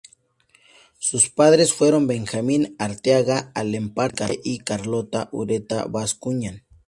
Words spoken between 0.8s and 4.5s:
Sus padres fueron Benjamín Arteaga Alemparte